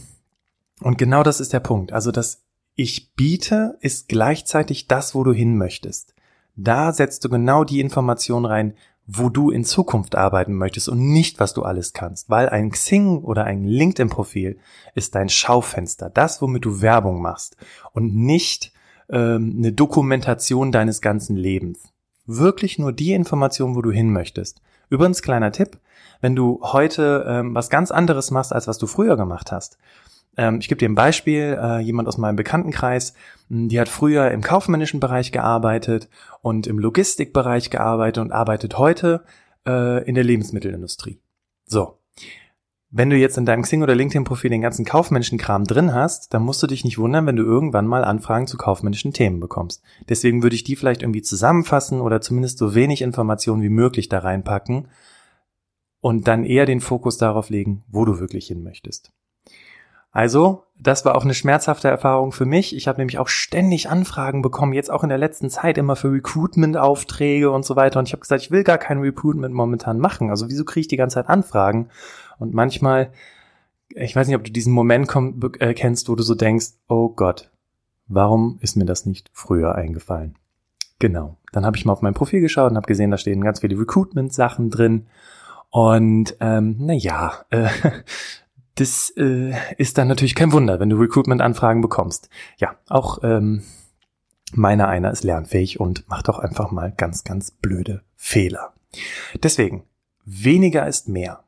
und 0.81 0.97
genau 0.97 1.23
das 1.23 1.39
ist 1.39 1.53
der 1.53 1.59
Punkt. 1.59 1.93
Also 1.93 2.11
das 2.11 2.41
Ich 2.75 3.13
biete 3.13 3.77
ist 3.81 4.07
gleichzeitig 4.07 4.87
das, 4.87 5.15
wo 5.15 5.23
du 5.23 5.33
hin 5.33 5.57
möchtest. 5.57 6.13
Da 6.55 6.93
setzt 6.93 7.23
du 7.23 7.29
genau 7.29 7.63
die 7.63 7.79
Information 7.79 8.45
rein, 8.45 8.73
wo 9.11 9.29
du 9.29 9.49
in 9.49 9.63
Zukunft 9.63 10.15
arbeiten 10.15 10.53
möchtest 10.53 10.87
und 10.87 10.99
nicht, 10.99 11.39
was 11.39 11.53
du 11.53 11.63
alles 11.63 11.93
kannst. 11.93 12.29
Weil 12.29 12.47
ein 12.49 12.69
Xing 12.69 13.23
oder 13.23 13.43
ein 13.43 13.63
LinkedIn-Profil 13.63 14.59
ist 14.93 15.15
dein 15.15 15.29
Schaufenster, 15.29 16.11
das, 16.11 16.41
womit 16.41 16.65
du 16.65 16.81
Werbung 16.81 17.21
machst 17.21 17.57
und 17.91 18.15
nicht 18.15 18.71
ähm, 19.09 19.55
eine 19.57 19.71
Dokumentation 19.71 20.71
deines 20.71 21.01
ganzen 21.01 21.35
Lebens. 21.35 21.91
Wirklich 22.27 22.77
nur 22.77 22.93
die 22.93 23.13
Information, 23.13 23.75
wo 23.75 23.81
du 23.81 23.91
hin 23.91 24.11
möchtest. 24.13 24.61
Übrigens, 24.89 25.23
kleiner 25.23 25.51
Tipp, 25.51 25.79
wenn 26.21 26.35
du 26.35 26.59
heute 26.61 27.25
ähm, 27.27 27.55
was 27.55 27.71
ganz 27.71 27.89
anderes 27.89 28.29
machst, 28.29 28.53
als 28.53 28.67
was 28.67 28.77
du 28.77 28.85
früher 28.85 29.17
gemacht 29.17 29.51
hast, 29.51 29.79
ich 30.59 30.67
gebe 30.67 30.79
dir 30.79 30.89
ein 30.89 30.95
Beispiel, 30.95 31.57
äh, 31.61 31.79
jemand 31.79 32.07
aus 32.07 32.17
meinem 32.17 32.35
Bekanntenkreis, 32.35 33.13
hm, 33.49 33.69
die 33.69 33.79
hat 33.79 33.89
früher 33.89 34.31
im 34.31 34.41
kaufmännischen 34.41 34.99
Bereich 34.99 35.31
gearbeitet 35.31 36.09
und 36.41 36.67
im 36.67 36.79
Logistikbereich 36.79 37.69
gearbeitet 37.69 38.21
und 38.21 38.31
arbeitet 38.31 38.77
heute 38.77 39.23
äh, 39.67 40.03
in 40.07 40.15
der 40.15 40.23
Lebensmittelindustrie. 40.23 41.19
So. 41.65 41.95
Wenn 42.91 43.11
du 43.11 43.17
jetzt 43.17 43.37
in 43.37 43.45
deinem 43.45 43.61
Xing 43.61 43.83
oder 43.83 43.93
LinkedIn-Profil 43.93 44.49
den 44.49 44.63
ganzen 44.63 44.83
kaufmännischen 44.83 45.37
Kram 45.37 45.65
drin 45.65 45.93
hast, 45.93 46.33
dann 46.33 46.41
musst 46.41 46.63
du 46.63 46.67
dich 46.67 46.83
nicht 46.83 46.97
wundern, 46.97 47.27
wenn 47.27 47.35
du 47.35 47.43
irgendwann 47.43 47.85
mal 47.85 48.03
Anfragen 48.03 48.47
zu 48.47 48.57
kaufmännischen 48.57 49.13
Themen 49.13 49.39
bekommst. 49.39 49.83
Deswegen 50.09 50.41
würde 50.41 50.55
ich 50.55 50.63
die 50.63 50.75
vielleicht 50.75 51.03
irgendwie 51.03 51.21
zusammenfassen 51.21 52.01
oder 52.01 52.19
zumindest 52.19 52.57
so 52.57 52.73
wenig 52.73 53.03
Informationen 53.03 53.61
wie 53.61 53.69
möglich 53.69 54.09
da 54.09 54.19
reinpacken 54.19 54.87
und 56.01 56.27
dann 56.27 56.43
eher 56.45 56.65
den 56.65 56.81
Fokus 56.81 57.17
darauf 57.17 57.51
legen, 57.51 57.83
wo 57.89 58.05
du 58.05 58.19
wirklich 58.19 58.47
hin 58.47 58.63
möchtest. 58.63 59.11
Also, 60.11 60.63
das 60.79 61.05
war 61.05 61.15
auch 61.15 61.23
eine 61.23 61.33
schmerzhafte 61.33 61.87
Erfahrung 61.87 62.31
für 62.31 62.45
mich. 62.45 62.75
Ich 62.75 62.87
habe 62.87 62.99
nämlich 62.99 63.19
auch 63.19 63.27
ständig 63.27 63.89
Anfragen 63.89 64.41
bekommen, 64.41 64.73
jetzt 64.73 64.89
auch 64.89 65.03
in 65.03 65.09
der 65.09 65.17
letzten 65.17 65.49
Zeit 65.49 65.77
immer 65.77 65.95
für 65.95 66.11
Recruitment-Aufträge 66.11 67.51
und 67.51 67.63
so 67.65 67.75
weiter. 67.75 67.99
Und 67.99 68.07
ich 68.07 68.13
habe 68.13 68.21
gesagt, 68.21 68.41
ich 68.41 68.51
will 68.51 68.63
gar 68.63 68.77
kein 68.77 68.99
Recruitment 68.99 69.53
momentan 69.53 69.99
machen. 69.99 70.29
Also 70.29 70.49
wieso 70.49 70.65
kriege 70.65 70.81
ich 70.81 70.87
die 70.87 70.97
ganze 70.97 71.15
Zeit 71.15 71.29
Anfragen? 71.29 71.89
Und 72.39 72.53
manchmal, 72.53 73.11
ich 73.89 74.15
weiß 74.15 74.27
nicht, 74.27 74.37
ob 74.37 74.43
du 74.43 74.51
diesen 74.51 74.73
Moment 74.73 75.07
komm, 75.07 75.39
äh, 75.59 75.73
kennst, 75.73 76.09
wo 76.09 76.15
du 76.15 76.23
so 76.23 76.33
denkst, 76.33 76.67
oh 76.87 77.09
Gott, 77.09 77.51
warum 78.07 78.57
ist 78.61 78.77
mir 78.77 78.85
das 78.85 79.05
nicht 79.05 79.29
früher 79.33 79.75
eingefallen? 79.75 80.35
Genau. 80.97 81.37
Dann 81.51 81.65
habe 81.65 81.77
ich 81.77 81.85
mal 81.85 81.93
auf 81.93 82.01
mein 82.01 82.13
Profil 82.13 82.41
geschaut 82.41 82.71
und 82.71 82.77
habe 82.77 82.87
gesehen, 82.87 83.11
da 83.11 83.17
stehen 83.17 83.41
ganz 83.41 83.59
viele 83.59 83.79
Recruitment-Sachen 83.79 84.69
drin. 84.69 85.07
Und 85.69 86.35
ähm, 86.39 86.75
na 86.79 86.93
ja, 86.93 87.45
äh, 87.51 87.69
das 88.79 89.11
äh, 89.17 89.53
ist 89.77 89.97
dann 89.97 90.07
natürlich 90.07 90.35
kein 90.35 90.53
Wunder, 90.53 90.79
wenn 90.79 90.89
du 90.89 90.97
Recruitment-Anfragen 90.97 91.81
bekommst. 91.81 92.29
Ja, 92.57 92.75
auch 92.87 93.19
ähm, 93.23 93.63
meiner 94.53 94.87
einer 94.87 95.11
ist 95.11 95.23
lernfähig 95.23 95.79
und 95.79 96.07
macht 96.07 96.29
auch 96.29 96.39
einfach 96.39 96.71
mal 96.71 96.93
ganz, 96.95 97.23
ganz 97.23 97.51
blöde 97.51 98.03
Fehler. 98.15 98.73
Deswegen, 99.43 99.83
weniger 100.25 100.87
ist 100.87 101.09
mehr. 101.09 101.43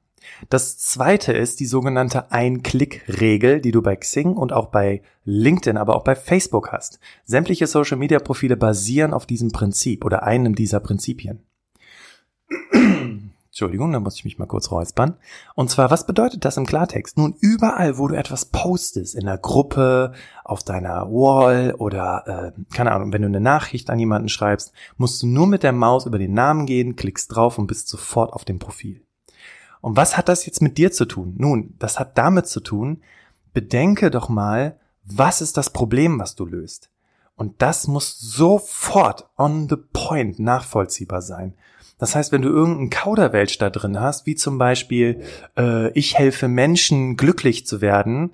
Das 0.50 0.78
zweite 0.78 1.34
ist 1.34 1.60
die 1.60 1.66
sogenannte 1.66 2.32
Ein-Klick-Regel, 2.32 3.62
die 3.62 3.72
du 3.72 3.82
bei 3.82 3.96
Xing 3.96 4.34
und 4.34 4.54
auch 4.54 4.68
bei 4.68 5.02
LinkedIn, 5.24 5.78
aber 5.78 5.96
auch 5.96 6.04
bei 6.04 6.16
Facebook 6.16 6.72
hast. 6.72 7.00
Sämtliche 7.24 7.68
Social-Media-Profile 7.68 8.58
basieren 8.58 9.14
auf 9.14 9.26
diesem 9.26 9.52
Prinzip 9.52 10.04
oder 10.04 10.24
einem 10.24 10.56
dieser 10.56 10.80
Prinzipien. 10.80 11.44
Entschuldigung, 13.52 13.92
da 13.92 14.00
muss 14.00 14.16
ich 14.16 14.24
mich 14.24 14.40
mal 14.40 14.46
kurz 14.46 14.72
räuspern. 14.72 15.18
Und 15.56 15.70
zwar, 15.70 15.92
was 15.92 16.06
bedeutet 16.06 16.46
das 16.46 16.56
im 16.56 16.66
Klartext? 16.66 17.18
Nun, 17.18 17.36
überall, 17.42 17.98
wo 17.98 18.08
du 18.08 18.16
etwas 18.16 18.46
postest, 18.46 19.14
in 19.14 19.26
der 19.26 19.38
Gruppe, 19.38 20.14
auf 20.46 20.64
deiner 20.64 21.08
Wall 21.12 21.76
oder, 21.78 22.54
äh, 22.56 22.74
keine 22.74 22.94
Ahnung, 22.94 23.12
wenn 23.12 23.24
du 23.24 23.28
eine 23.28 23.42
Nachricht 23.42 23.90
an 23.90 24.00
jemanden 24.00 24.30
schreibst, 24.30 24.72
musst 24.96 25.22
du 25.22 25.28
nur 25.28 25.48
mit 25.48 25.64
der 25.64 25.74
Maus 25.74 26.06
über 26.06 26.18
den 26.18 26.34
Namen 26.34 26.66
gehen, 26.66 26.96
klickst 26.96 27.36
drauf 27.36 27.58
und 27.58 27.68
bist 27.68 27.90
sofort 27.90 28.32
auf 28.32 28.46
dem 28.46 28.58
Profil. 28.58 29.04
Und 29.82 29.98
was 29.98 30.16
hat 30.16 30.30
das 30.30 30.46
jetzt 30.46 30.62
mit 30.62 30.78
dir 30.78 30.94
zu 30.94 31.04
tun? 31.04 31.36
Nun, 31.38 31.76
das 31.78 32.00
hat 32.00 32.18
damit 32.18 32.48
zu 32.48 32.62
tun, 32.62 33.02
bedenke 33.54 34.12
doch 34.12 34.30
mal, 34.30 34.80
was 35.04 35.42
ist 35.42 35.58
das 35.58 35.72
Problem, 35.72 36.20
was 36.20 36.36
du 36.36 36.46
löst? 36.46 36.90
Und 37.36 37.62
das 37.62 37.88
muss 37.88 38.18
sofort 38.18 39.30
on 39.38 39.68
the 39.68 39.76
point 39.76 40.40
nachvollziehbar 40.40 41.22
sein. 41.22 41.56
Das 42.02 42.16
heißt, 42.16 42.32
wenn 42.32 42.42
du 42.42 42.50
irgendeinen 42.50 42.90
Kauderwelsch 42.90 43.60
da 43.60 43.70
drin 43.70 44.00
hast, 44.00 44.26
wie 44.26 44.34
zum 44.34 44.58
Beispiel, 44.58 45.22
äh, 45.56 45.92
ich 45.92 46.18
helfe 46.18 46.48
Menschen 46.48 47.16
glücklich 47.16 47.68
zu 47.68 47.80
werden, 47.80 48.34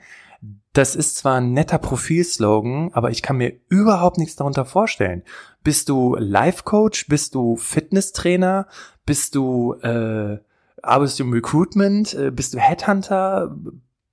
das 0.71 0.95
ist 0.95 1.17
zwar 1.17 1.41
ein 1.41 1.51
netter 1.51 1.77
Profilslogan, 1.77 2.91
aber 2.93 3.11
ich 3.11 3.21
kann 3.21 3.35
mir 3.35 3.51
überhaupt 3.67 4.19
nichts 4.19 4.37
darunter 4.37 4.63
vorstellen. 4.63 5.21
Bist 5.65 5.89
du 5.89 6.15
Life-Coach? 6.17 7.09
Bist 7.09 7.35
du 7.35 7.57
Fitnesstrainer? 7.57 8.67
Bist 9.05 9.35
du, 9.35 9.73
äh, 9.81 10.37
arbeitest 10.81 11.19
du 11.19 11.25
im 11.25 11.33
Recruitment? 11.33 12.13
Äh, 12.13 12.31
bist 12.31 12.53
du 12.53 12.59
Headhunter? 12.59 13.53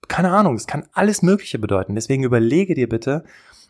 Keine 0.08 0.32
Ahnung, 0.32 0.56
es 0.56 0.66
kann 0.66 0.88
alles 0.94 1.22
Mögliche 1.22 1.60
bedeuten. 1.60 1.94
Deswegen 1.94 2.24
überlege 2.24 2.74
dir 2.74 2.88
bitte, 2.88 3.22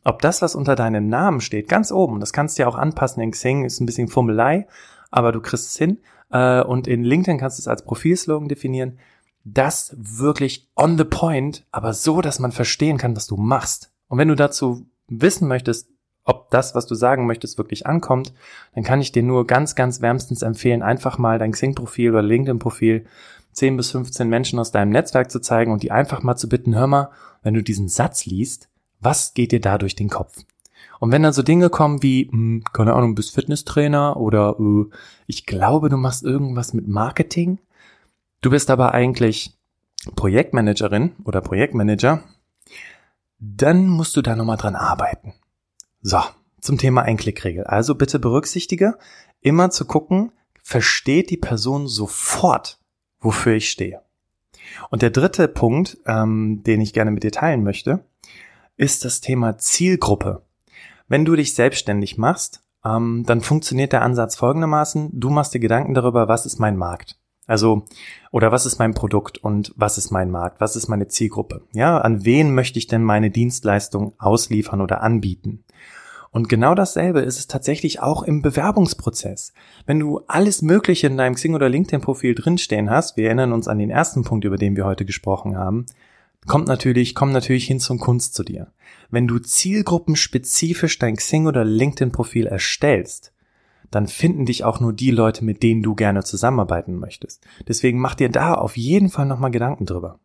ob 0.02 0.22
das, 0.22 0.40
was 0.40 0.54
unter 0.54 0.76
deinem 0.76 1.08
Namen 1.08 1.42
steht, 1.42 1.68
ganz 1.68 1.92
oben, 1.92 2.20
das 2.20 2.32
kannst 2.32 2.58
du 2.58 2.62
ja 2.62 2.68
auch 2.68 2.76
anpassen 2.76 3.22
in 3.22 3.32
Xing, 3.32 3.66
ist 3.66 3.80
ein 3.80 3.86
bisschen 3.86 4.08
Fummelei, 4.08 4.66
aber 5.14 5.30
du 5.30 5.40
kriegst 5.40 5.66
es 5.66 5.78
hin. 5.78 5.98
Äh, 6.30 6.62
und 6.62 6.88
in 6.88 7.04
LinkedIn 7.04 7.38
kannst 7.38 7.58
du 7.58 7.62
es 7.62 7.68
als 7.68 7.84
Profilslogan 7.84 8.48
definieren. 8.48 8.98
das 9.46 9.94
wirklich 9.98 10.70
on 10.74 10.96
the 10.96 11.04
point, 11.04 11.66
aber 11.70 11.92
so, 11.92 12.22
dass 12.22 12.38
man 12.38 12.50
verstehen 12.50 12.96
kann, 12.96 13.14
was 13.14 13.26
du 13.26 13.36
machst. 13.36 13.92
Und 14.08 14.16
wenn 14.16 14.28
du 14.28 14.34
dazu 14.34 14.86
wissen 15.06 15.48
möchtest, 15.48 15.90
ob 16.24 16.48
das, 16.50 16.74
was 16.74 16.86
du 16.86 16.94
sagen 16.94 17.26
möchtest, 17.26 17.58
wirklich 17.58 17.86
ankommt, 17.86 18.32
dann 18.74 18.84
kann 18.84 19.02
ich 19.02 19.12
dir 19.12 19.22
nur 19.22 19.46
ganz, 19.46 19.74
ganz 19.74 20.00
wärmstens 20.00 20.40
empfehlen, 20.40 20.82
einfach 20.82 21.18
mal 21.18 21.38
dein 21.38 21.52
Xing-Profil 21.52 22.10
oder 22.10 22.22
LinkedIn-Profil 22.22 23.04
10 23.52 23.76
bis 23.76 23.90
15 23.90 24.28
Menschen 24.28 24.58
aus 24.58 24.72
deinem 24.72 24.90
Netzwerk 24.90 25.30
zu 25.30 25.40
zeigen 25.40 25.70
und 25.70 25.82
die 25.82 25.92
einfach 25.92 26.22
mal 26.22 26.36
zu 26.36 26.48
bitten, 26.48 26.74
hör 26.74 26.86
mal, 26.86 27.10
wenn 27.42 27.52
du 27.52 27.62
diesen 27.62 27.88
Satz 27.88 28.24
liest, 28.24 28.70
was 29.00 29.34
geht 29.34 29.52
dir 29.52 29.60
da 29.60 29.76
durch 29.76 29.94
den 29.94 30.08
Kopf? 30.08 30.38
Und 31.04 31.12
wenn 31.12 31.22
dann 31.22 31.34
so 31.34 31.42
Dinge 31.42 31.68
kommen 31.68 32.02
wie, 32.02 32.30
mh, 32.32 32.32
hm, 32.32 32.64
keine 32.72 32.94
Ahnung, 32.94 33.14
bist 33.14 33.34
Fitnesstrainer 33.34 34.16
oder 34.16 34.56
äh, 34.58 34.86
ich 35.26 35.44
glaube, 35.44 35.90
du 35.90 35.98
machst 35.98 36.24
irgendwas 36.24 36.72
mit 36.72 36.88
Marketing, 36.88 37.58
du 38.40 38.48
bist 38.48 38.70
aber 38.70 38.94
eigentlich 38.94 39.52
Projektmanagerin 40.16 41.12
oder 41.26 41.42
Projektmanager, 41.42 42.24
dann 43.38 43.86
musst 43.86 44.16
du 44.16 44.22
da 44.22 44.34
nochmal 44.34 44.56
dran 44.56 44.76
arbeiten. 44.76 45.34
So, 46.00 46.20
zum 46.62 46.78
Thema 46.78 47.02
Einklickregel. 47.02 47.64
Also 47.64 47.96
bitte 47.96 48.18
berücksichtige, 48.18 48.96
immer 49.42 49.68
zu 49.68 49.84
gucken, 49.84 50.32
versteht 50.62 51.28
die 51.28 51.36
Person 51.36 51.86
sofort, 51.86 52.78
wofür 53.20 53.56
ich 53.56 53.68
stehe. 53.68 54.00
Und 54.88 55.02
der 55.02 55.10
dritte 55.10 55.48
Punkt, 55.48 55.98
ähm, 56.06 56.62
den 56.62 56.80
ich 56.80 56.94
gerne 56.94 57.10
mit 57.10 57.24
dir 57.24 57.30
teilen 57.30 57.62
möchte, 57.62 58.02
ist 58.78 59.04
das 59.04 59.20
Thema 59.20 59.58
Zielgruppe. 59.58 60.40
Wenn 61.08 61.24
du 61.24 61.36
dich 61.36 61.54
selbstständig 61.54 62.18
machst, 62.18 62.62
ähm, 62.84 63.24
dann 63.26 63.40
funktioniert 63.40 63.92
der 63.92 64.02
Ansatz 64.02 64.36
folgendermaßen. 64.36 65.10
Du 65.12 65.30
machst 65.30 65.54
dir 65.54 65.60
Gedanken 65.60 65.94
darüber, 65.94 66.28
was 66.28 66.46
ist 66.46 66.58
mein 66.58 66.76
Markt? 66.76 67.18
Also, 67.46 67.84
oder 68.30 68.52
was 68.52 68.64
ist 68.64 68.78
mein 68.78 68.94
Produkt 68.94 69.38
und 69.38 69.72
was 69.76 69.98
ist 69.98 70.10
mein 70.10 70.30
Markt? 70.30 70.60
Was 70.60 70.76
ist 70.76 70.88
meine 70.88 71.08
Zielgruppe? 71.08 71.62
Ja, 71.72 71.98
an 71.98 72.24
wen 72.24 72.54
möchte 72.54 72.78
ich 72.78 72.86
denn 72.86 73.02
meine 73.02 73.30
Dienstleistung 73.30 74.14
ausliefern 74.18 74.80
oder 74.80 75.02
anbieten? 75.02 75.64
Und 76.30 76.48
genau 76.48 76.74
dasselbe 76.74 77.20
ist 77.20 77.38
es 77.38 77.46
tatsächlich 77.46 78.00
auch 78.00 78.24
im 78.24 78.42
Bewerbungsprozess. 78.42 79.52
Wenn 79.86 80.00
du 80.00 80.22
alles 80.26 80.62
Mögliche 80.62 81.06
in 81.06 81.16
deinem 81.16 81.34
Xing 81.34 81.54
oder 81.54 81.68
LinkedIn-Profil 81.68 82.34
drinstehen 82.34 82.90
hast, 82.90 83.16
wir 83.16 83.26
erinnern 83.26 83.52
uns 83.52 83.68
an 83.68 83.78
den 83.78 83.90
ersten 83.90 84.24
Punkt, 84.24 84.44
über 84.44 84.56
den 84.56 84.74
wir 84.74 84.84
heute 84.84 85.04
gesprochen 85.04 85.56
haben, 85.56 85.86
kommt 86.46 86.68
natürlich, 86.68 87.14
komm 87.14 87.32
natürlich 87.32 87.66
hin 87.66 87.80
zum 87.80 87.98
Kunst 87.98 88.34
zu 88.34 88.44
dir. 88.44 88.72
Wenn 89.10 89.26
du 89.26 89.38
zielgruppenspezifisch 89.38 90.98
dein 90.98 91.16
Xing 91.16 91.46
oder 91.46 91.64
LinkedIn-Profil 91.64 92.46
erstellst, 92.46 93.32
dann 93.90 94.06
finden 94.06 94.46
dich 94.46 94.64
auch 94.64 94.80
nur 94.80 94.92
die 94.92 95.10
Leute, 95.10 95.44
mit 95.44 95.62
denen 95.62 95.82
du 95.82 95.94
gerne 95.94 96.24
zusammenarbeiten 96.24 96.98
möchtest. 96.98 97.46
Deswegen 97.68 98.00
mach 98.00 98.14
dir 98.14 98.28
da 98.28 98.54
auf 98.54 98.76
jeden 98.76 99.08
Fall 99.08 99.26
nochmal 99.26 99.50
Gedanken 99.50 99.86
drüber. 99.86 100.18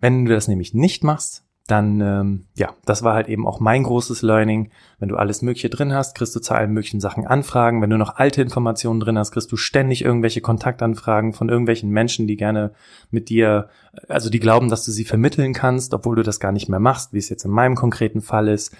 Wenn 0.00 0.24
du 0.24 0.32
das 0.32 0.48
nämlich 0.48 0.74
nicht 0.74 1.04
machst, 1.04 1.45
dann, 1.66 2.00
ähm, 2.00 2.46
ja, 2.54 2.74
das 2.84 3.02
war 3.02 3.14
halt 3.14 3.28
eben 3.28 3.46
auch 3.46 3.60
mein 3.60 3.82
großes 3.82 4.22
Learning. 4.22 4.70
Wenn 4.98 5.08
du 5.08 5.16
alles 5.16 5.42
Mögliche 5.42 5.68
drin 5.68 5.92
hast, 5.92 6.16
kriegst 6.16 6.34
du 6.36 6.40
zu 6.40 6.54
allen 6.54 6.72
möglichen 6.72 7.00
Sachen 7.00 7.26
Anfragen. 7.26 7.82
Wenn 7.82 7.90
du 7.90 7.98
noch 7.98 8.16
alte 8.16 8.42
Informationen 8.42 9.00
drin 9.00 9.18
hast, 9.18 9.32
kriegst 9.32 9.50
du 9.50 9.56
ständig 9.56 10.04
irgendwelche 10.04 10.40
Kontaktanfragen 10.40 11.32
von 11.32 11.48
irgendwelchen 11.48 11.90
Menschen, 11.90 12.26
die 12.26 12.36
gerne 12.36 12.72
mit 13.10 13.28
dir, 13.28 13.68
also 14.08 14.30
die 14.30 14.40
glauben, 14.40 14.70
dass 14.70 14.84
du 14.84 14.92
sie 14.92 15.04
vermitteln 15.04 15.52
kannst, 15.52 15.92
obwohl 15.92 16.16
du 16.16 16.22
das 16.22 16.40
gar 16.40 16.52
nicht 16.52 16.68
mehr 16.68 16.80
machst, 16.80 17.12
wie 17.12 17.18
es 17.18 17.28
jetzt 17.28 17.44
in 17.44 17.50
meinem 17.50 17.74
konkreten 17.74 18.20
Fall 18.20 18.48
ist. 18.48 18.74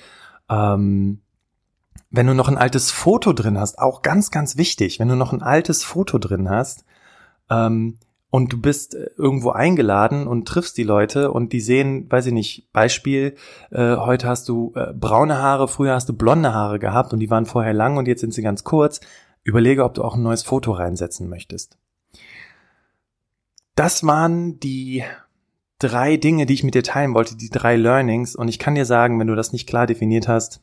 Ähm, 0.49 1.21
wenn 2.11 2.26
du 2.26 2.35
noch 2.35 2.49
ein 2.49 2.59
altes 2.59 2.90
Foto 2.90 3.33
drin 3.33 3.59
hast, 3.59 3.78
auch 3.78 4.02
ganz, 4.02 4.31
ganz 4.31 4.57
wichtig, 4.57 5.00
wenn 5.00 5.09
du 5.09 5.16
noch 5.16 5.33
ein 5.33 5.43
altes 5.43 5.83
Foto 5.83 6.19
drin 6.19 6.49
hast, 6.49 6.85
ähm, 7.50 7.99
und 8.37 8.52
du 8.52 8.61
bist 8.61 8.95
äh, 8.95 9.09
irgendwo 9.16 9.49
eingeladen 9.49 10.26
und 10.26 10.47
triffst 10.47 10.76
die 10.76 10.83
Leute 10.83 11.33
und 11.33 11.55
die 11.55 11.61
sehen, 11.61 12.05
weiß 12.11 12.26
ich 12.26 12.35
nicht, 12.35 12.71
Beispiel, 12.71 13.35
äh, 13.71 13.97
heute 13.97 14.28
hast 14.28 14.50
du 14.50 14.75
äh, 14.76 14.93
braune 14.93 15.38
Haare, 15.38 15.69
früher 15.69 15.95
hast 15.95 16.11
du 16.11 16.12
blonde 16.12 16.52
Haare 16.52 16.78
gehabt 16.78 17.14
und 17.14 17.21
die 17.21 17.31
waren 17.31 17.47
vorher 17.47 17.73
lang 17.73 17.97
und 17.97 18.07
jetzt 18.07 18.21
sind 18.21 18.35
sie 18.35 18.43
ganz 18.43 18.62
kurz. 18.62 19.00
Überlege, 19.43 19.85
ob 19.85 19.95
du 19.95 20.05
auch 20.05 20.16
ein 20.16 20.23
neues 20.23 20.43
Foto 20.43 20.73
reinsetzen 20.73 21.31
möchtest. 21.31 21.78
Das 23.75 24.05
waren 24.05 24.61
die 24.61 25.02
drei 25.78 26.19
Dinge, 26.19 26.45
die 26.45 26.52
ich 26.52 26.62
mit 26.64 26.75
dir 26.75 26.83
teilen 26.83 27.14
wollte, 27.14 27.38
die 27.38 27.49
drei 27.49 27.76
Learnings. 27.76 28.37
Und 28.37 28.49
ich 28.49 28.59
kann 28.59 28.75
dir 28.75 28.85
sagen, 28.85 29.19
wenn 29.19 29.28
du 29.28 29.35
das 29.35 29.55
nicht 29.55 29.66
klar 29.66 29.87
definiert 29.87 30.28
hast, 30.28 30.61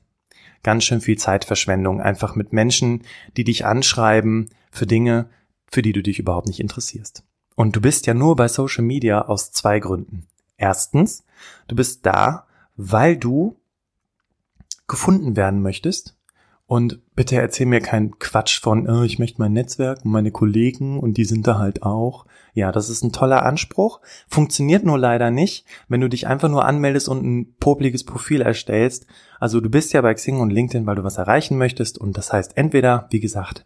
ganz 0.62 0.84
schön 0.84 1.02
viel 1.02 1.18
Zeitverschwendung, 1.18 2.02
einfach 2.02 2.36
mit 2.36 2.54
Menschen, 2.54 3.02
die 3.36 3.46
dich 3.46 3.66
anschreiben 3.66 4.52
für 4.70 4.86
Dinge, 4.86 5.32
für 5.66 5.82
die 5.82 5.94
du 5.94 6.04
dich 6.04 6.20
überhaupt 6.20 6.46
nicht 6.46 6.60
interessierst. 6.60 7.24
Und 7.56 7.76
du 7.76 7.82
bist 7.82 8.08
ja 8.08 8.14
nur 8.14 8.36
bei 8.36 8.48
Social 8.48 8.84
Media 8.84 9.24
aus 9.24 9.52
zwei 9.52 9.80
Gründen. 9.80 10.28
Erstens, 10.58 11.24
du 11.68 11.76
bist 11.76 12.06
da, 12.06 12.46
weil 12.76 13.18
du 13.18 13.56
gefunden 14.88 15.36
werden 15.36 15.62
möchtest. 15.62 16.16
Und 16.66 17.02
bitte 17.16 17.36
erzähl 17.36 17.66
mir 17.66 17.82
keinen 17.82 18.18
Quatsch 18.20 18.62
von, 18.62 18.90
oh, 18.90 19.04
ich 19.04 19.20
möchte 19.20 19.42
mein 19.42 19.54
Netzwerk 19.54 20.04
und 20.06 20.12
meine 20.12 20.32
Kollegen 20.32 21.00
und 21.00 21.18
die 21.18 21.26
sind 21.26 21.46
da 21.46 21.60
halt 21.60 21.84
auch. 21.84 22.26
Ja, 22.54 22.72
das 22.72 22.90
ist 22.90 23.04
ein 23.04 23.12
toller 23.12 23.44
Anspruch. 23.44 24.00
Funktioniert 24.28 24.84
nur 24.84 24.98
leider 24.98 25.30
nicht, 25.30 25.66
wenn 25.88 26.02
du 26.02 26.08
dich 26.08 26.26
einfach 26.28 26.50
nur 26.50 26.66
anmeldest 26.66 27.10
und 27.10 27.24
ein 27.24 27.56
popliges 27.60 28.06
Profil 28.06 28.42
erstellst. 28.42 29.06
Also 29.40 29.60
du 29.60 29.70
bist 29.70 29.94
ja 29.94 30.02
bei 30.02 30.14
Xing 30.14 30.40
und 30.40 30.52
LinkedIn, 30.52 30.86
weil 30.86 30.96
du 30.96 31.04
was 31.04 31.18
erreichen 31.18 31.58
möchtest. 31.58 31.98
Und 31.98 32.18
das 32.18 32.32
heißt 32.32 32.58
entweder, 32.58 33.08
wie 33.10 33.20
gesagt, 33.20 33.66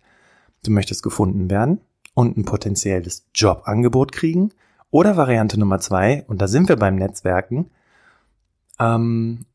du 0.64 0.72
möchtest 0.72 1.04
gefunden 1.04 1.50
werden 1.50 1.82
und 2.18 2.36
ein 2.36 2.46
potenzielles 2.46 3.28
Jobangebot 3.36 4.12
kriegen. 4.12 4.50
Oder 4.90 5.18
Variante 5.18 5.60
Nummer 5.60 5.80
zwei, 5.80 6.26
und 6.28 6.42
da 6.42 6.48
sind 6.48 6.68
wir 6.68 6.76
beim 6.76 6.96
Netzwerken, 6.96 7.70
ähm, 8.80 9.46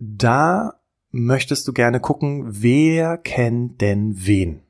da 0.00 0.80
möchtest 1.12 1.68
du 1.68 1.72
gerne 1.72 2.00
gucken, 2.00 2.46
wer 2.48 3.16
kennt 3.16 3.80
denn 3.80 4.26
wen. 4.26 4.60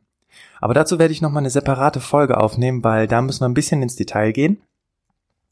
Aber 0.61 0.75
dazu 0.75 0.99
werde 0.99 1.13
ich 1.13 1.23
nochmal 1.23 1.41
eine 1.41 1.49
separate 1.49 2.01
Folge 2.01 2.37
aufnehmen, 2.37 2.85
weil 2.85 3.07
da 3.07 3.23
müssen 3.23 3.41
wir 3.41 3.49
ein 3.49 3.55
bisschen 3.55 3.81
ins 3.81 3.97
Detail 3.97 4.33
gehen. 4.33 4.61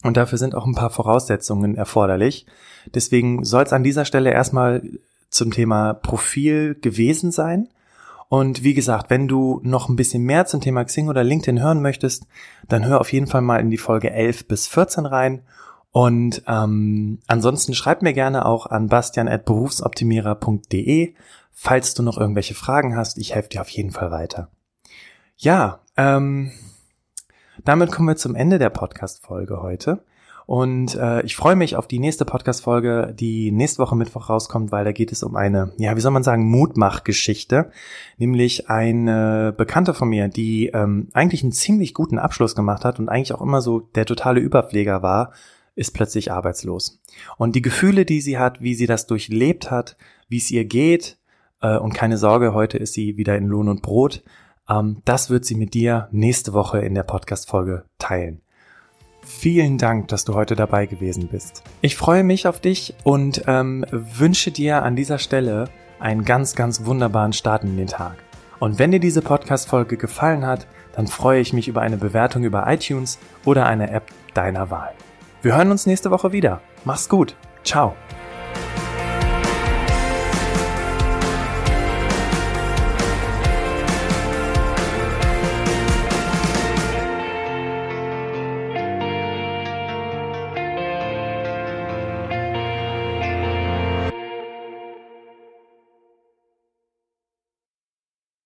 Und 0.03 0.19
dafür 0.19 0.37
sind 0.37 0.55
auch 0.55 0.67
ein 0.67 0.75
paar 0.75 0.91
Voraussetzungen 0.91 1.75
erforderlich. 1.75 2.45
Deswegen 2.93 3.45
soll 3.45 3.63
es 3.63 3.73
an 3.73 3.83
dieser 3.83 4.05
Stelle 4.05 4.31
erstmal 4.31 4.83
zum 5.31 5.53
Thema 5.53 5.95
Profil 5.95 6.75
gewesen 6.75 7.33
sein. 7.33 7.71
Und 8.29 8.63
wie 8.63 8.75
gesagt, 8.75 9.11
wenn 9.11 9.27
du 9.27 9.59
noch 9.63 9.89
ein 9.89 9.97
bisschen 9.97 10.23
mehr 10.23 10.47
zum 10.47 10.61
Thema 10.61 10.85
Xing 10.85 11.09
oder 11.09 11.25
LinkedIn 11.25 11.63
hören 11.63 11.81
möchtest, 11.81 12.27
dann 12.69 12.87
hör 12.87 13.01
auf 13.01 13.11
jeden 13.13 13.27
Fall 13.27 13.41
mal 13.41 13.59
in 13.59 13.71
die 13.71 13.79
Folge 13.79 14.11
11 14.11 14.47
bis 14.49 14.69
14 14.69 15.07
rein. 15.07 15.43
Und 15.91 16.43
ähm, 16.47 17.21
ansonsten 17.27 17.73
schreib 17.75 18.03
mir 18.03 18.13
gerne 18.13 18.45
auch 18.45 18.67
an 18.67 18.89
bastian.berufsoptimierer.de, 18.89 21.15
falls 21.53 21.95
du 21.95 22.03
noch 22.03 22.19
irgendwelche 22.19 22.55
Fragen 22.55 22.95
hast. 22.97 23.17
Ich 23.17 23.35
helfe 23.35 23.49
dir 23.49 23.63
auf 23.63 23.71
jeden 23.71 23.93
Fall 23.93 24.11
weiter. 24.11 24.51
Ja, 25.37 25.81
ähm, 25.97 26.53
damit 27.65 27.91
kommen 27.91 28.09
wir 28.09 28.17
zum 28.17 28.35
Ende 28.35 28.59
der 28.59 28.69
Podcast-Folge 28.71 29.63
heute. 29.63 30.05
Und 30.49 30.95
äh, 30.95 31.21
ich 31.27 31.37
freue 31.37 31.57
mich 31.57 31.77
auf 31.77 31.87
die 31.89 31.99
nächste 31.99 32.25
Podcast-Folge, 32.25 33.15
die 33.15 33.53
nächste 33.53 33.83
Woche 33.83 33.95
Mittwoch 33.95 34.31
rauskommt, 34.31 34.73
weil 34.73 34.83
da 34.83 34.93
geht 34.93 35.13
es 35.13 35.23
um 35.23 35.37
eine, 35.37 35.75
ja, 35.77 35.95
wie 35.95 36.01
soll 36.01 36.11
man 36.11 36.23
sagen, 36.23 36.47
Mutmach-Geschichte. 36.47 37.71
Nämlich 38.17 38.71
eine 38.71 39.53
Bekannte 39.55 39.93
von 39.93 40.09
mir, 40.09 40.29
die 40.29 40.69
ähm, 40.69 41.09
eigentlich 41.13 41.43
einen 41.43 41.53
ziemlich 41.53 41.93
guten 41.93 42.19
Abschluss 42.19 42.55
gemacht 42.55 42.87
hat 42.87 42.99
und 42.99 43.11
eigentlich 43.11 43.35
auch 43.35 43.43
immer 43.43 43.61
so 43.61 43.81
der 43.81 44.07
totale 44.07 44.41
Überpfleger 44.41 45.03
war, 45.03 45.35
ist 45.75 45.93
plötzlich 45.93 46.33
arbeitslos. 46.33 47.03
Und 47.37 47.55
die 47.55 47.61
Gefühle, 47.61 48.07
die 48.07 48.23
sie 48.23 48.39
hat, 48.39 48.63
wie 48.63 48.75
sie 48.75 48.87
das 48.87 49.07
durchlebt 49.07 49.71
hat, 49.71 49.99
wie 50.31 50.39
es 50.39 50.51
ihr 50.51 50.65
geht, 50.65 51.19
äh, 51.61 51.77
und 51.77 51.93
keine 51.93 52.17
Sorge, 52.17 52.55
heute 52.55 52.79
ist 52.79 52.95
sie 52.95 53.19
wieder 53.19 53.37
in 53.37 53.49
Lohn 53.49 53.69
und 53.69 53.83
Brot, 53.83 54.23
ähm, 54.67 55.03
das 55.05 55.29
wird 55.29 55.45
sie 55.45 55.57
mit 55.57 55.75
dir 55.75 56.09
nächste 56.11 56.55
Woche 56.55 56.79
in 56.79 56.95
der 56.95 57.03
Podcast-Folge 57.03 57.85
teilen. 57.99 58.41
Vielen 59.23 59.79
Dank, 59.79 60.09
dass 60.09 60.25
du 60.25 60.35
heute 60.35 60.57
dabei 60.57 60.87
gewesen 60.87 61.29
bist. 61.29 61.63
Ich 61.81 61.97
freue 61.97 62.25
mich 62.25 62.47
auf 62.47 62.61
dich 62.61 62.95
und 63.05 63.45
ähm, 63.47 63.85
wünsche 63.91 64.51
dir 64.51 64.83
an 64.83 64.97
dieser 64.97 65.19
Stelle 65.19 65.69
einen 66.01 66.25
ganz, 66.25 66.55
ganz 66.55 66.85
wunderbaren 66.85 67.33
Start 67.33 67.65
in 67.65 67.77
den 67.77 67.87
Tag. 67.87 68.17
Und 68.59 68.79
wenn 68.79 68.91
dir 68.91 69.01
diese 69.01 69.23
Podcast-Folge 69.23 69.97
gefallen 69.97 70.45
hat, 70.45 70.67
dann 70.93 71.07
freue 71.07 71.41
ich 71.41 71.53
mich 71.53 71.69
über 71.69 71.81
eine 71.81 71.97
Bewertung 71.97 72.43
über 72.43 72.65
iTunes 72.67 73.19
oder 73.45 73.67
eine 73.67 73.91
App 73.91 74.11
deiner 74.35 74.71
Wahl. 74.71 74.93
Wir 75.43 75.57
hören 75.57 75.71
uns 75.71 75.87
nächste 75.87 76.11
Woche 76.11 76.33
wieder. 76.33 76.61
Mach's 76.85 77.09
gut. 77.09 77.37
Ciao. 77.63 77.95